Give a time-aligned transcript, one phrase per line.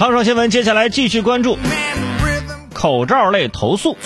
[0.00, 1.58] 唐爽新闻，接下来继续关注
[2.72, 3.98] 口罩类投诉。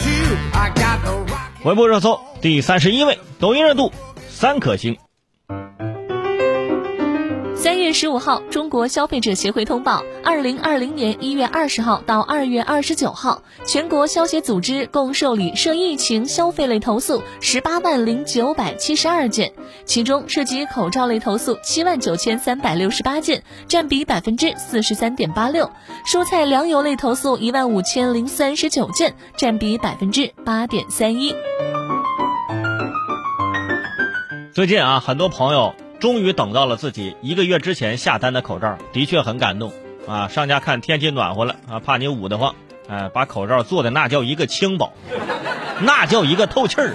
[1.63, 3.93] 微博热搜第三十一位，抖音热度
[4.29, 4.99] 三颗星。
[7.65, 19.51] 三月十五号，中国消费者协会通报，二零二零年一月二十号到二月二十九号，全国消协组织共受理涉疫情消费类投诉十八万零九百七十二件，
[19.87, 25.65] 其中涉及口罩类投诉七万九千三百六十八件，占比百分之四十三点八六；
[26.07, 31.35] 蔬菜粮油类投诉一万五千零三十九件，占比百分之八点三一。
[34.53, 35.75] 最近啊，很多朋友。
[36.05, 39.73] 终于等到了自己一个月之前下单的口罩，的确很感动
[40.07, 40.29] 啊！
[40.29, 42.57] 商家看天气暖和了啊，怕你捂得慌，
[42.91, 44.93] 哎，把口罩做的那叫一个轻薄，
[45.81, 46.95] 那叫一个透气儿。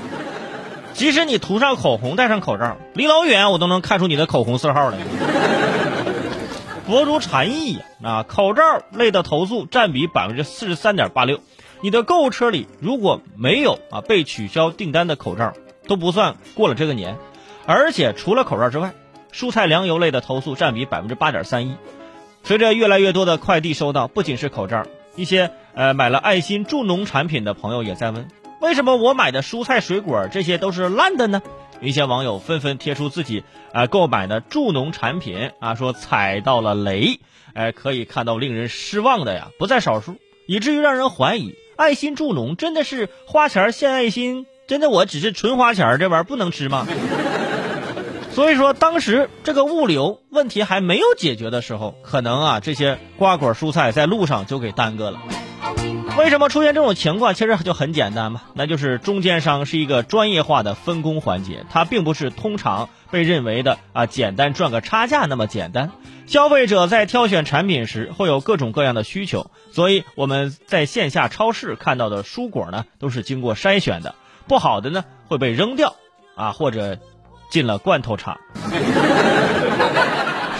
[0.94, 5.00] 即使你涂上口红，戴上口罩，离老远我都能看出你的口红色号来。
[6.86, 8.24] 博主禅意呀啊！
[8.28, 11.40] 口罩类的投诉占比百分之四十三点八六，
[11.82, 15.54] 你的购物车里如果没有啊被取消订单的口罩，
[15.88, 17.18] 都不算过了这个年。
[17.70, 18.94] 而且除了口罩之外，
[19.32, 21.76] 蔬菜粮油类的投诉占比百分之八点三一。
[22.44, 28.28] 随着越来越多的快递收到，不仅是口罩，一些呃买了爱心助农产品的朋友也在问：
[28.60, 31.44] 为什么我买的蔬菜水果这些都是烂的呢？
[31.80, 37.20] 一些网友纷纷贴出自己啊购买的助农产品啊，说踩到了雷。
[37.54, 40.16] 哎，可以看到令人失望的呀不在少数，
[40.48, 46.88] 以至于让人怀疑爱心助农真的是花钱献爱心，真的我只是纯花钱，这玩意儿不能吃吗？
[48.32, 55.20] 所以说，当时这个物流问题还没有解决的时候，可能啊这些瓜果蔬菜在路上就给耽搁了。
[56.18, 57.34] 为什么出现这种情况？
[57.34, 65.92] 其实就很简单嘛，那就是中间商是一个专业化的分工环节，它并不是通常被认为的啊简单赚个差价那么简单。
[66.26, 74.16] 消费者在挑选产品时会有各种各样的需求，所以我们在线下超市看到的蔬果呢，都是经过筛选的，
[74.48, 75.96] 不好的呢会被扔掉
[76.36, 77.00] 啊或者。
[77.50, 78.40] 进了罐头厂，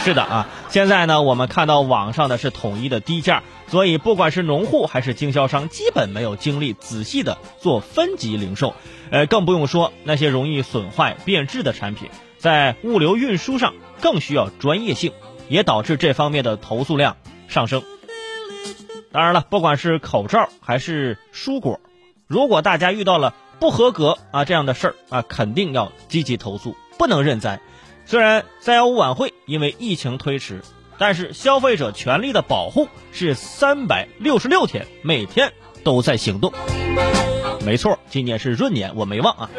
[0.04, 8.74] 是的啊，现在呢，我们看到网上的是统一的低价，所以不管是农户还是经销商，基本没有精力仔细的做分级零售，
[9.12, 15.12] 呃，更不用说那些容易损坏变质的产品，在物流运输上更需要专业性，
[15.48, 17.18] 也导致这方面的投诉量
[17.48, 17.84] 上升。
[19.12, 21.80] 当然了，不管是口罩还是蔬果，
[22.26, 23.36] 如果大家遇到了。
[23.60, 27.60] 不合格啊，这样的事儿啊，肯定要积极投诉，不能认栽。
[28.06, 30.62] 虽然三幺五晚会因为疫情推迟，
[30.98, 35.52] 但是消费者权利的保护是三百六十六天，每天
[35.84, 36.52] 都在行动。
[37.66, 39.50] 没错，今年是闰年，我没忘啊。